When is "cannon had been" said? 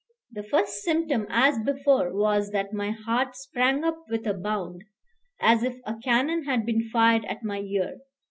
6.03-6.89